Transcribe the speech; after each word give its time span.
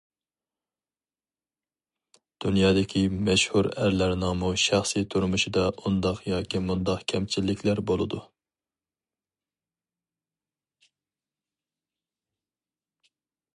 دۇنيادىكى 2.45 3.03
مەشھۇر 3.27 3.69
ئەرلەرنىڭمۇ 3.83 4.49
شەخسىي 4.63 5.05
تۇرمۇشىدا 5.15 5.67
ئۇنداق 5.83 6.23
ياكى 6.33 6.63
مۇنداق 6.71 7.05
كەمچىلىكلەر 7.13 7.85
بولىدۇ. 7.91 8.25